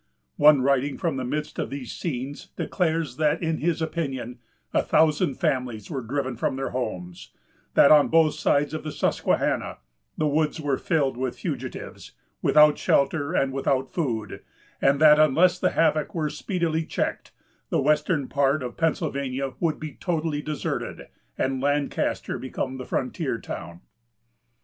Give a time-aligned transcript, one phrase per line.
[0.37, 4.39] One writing from the midst of these scenes declares that, in his opinion,
[4.73, 7.29] a thousand families were driven from their homes;
[7.75, 9.77] that, on both sides of the Susquehanna,
[10.17, 14.41] the woods were filled with fugitives, without shelter and without food;
[14.81, 17.31] and that, unless the havoc were speedily checked,
[17.69, 23.81] the western part of Pennsylvania would be totally deserted, and Lancaster become the frontier town.